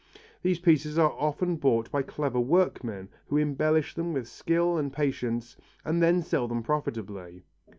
These 0.41 0.57
pieces 0.57 0.97
are 0.97 1.11
often 1.11 1.57
bought 1.57 1.91
by 1.91 2.01
clever 2.01 2.39
workmen 2.39 3.09
who 3.27 3.37
embellish 3.37 3.93
them 3.93 4.13
with 4.13 4.27
skill 4.27 4.75
and 4.75 4.91
patience, 4.91 5.57
and 5.85 6.01
then 6.01 6.23
sell 6.23 6.47
them 6.47 6.63
profitably. 6.63 7.43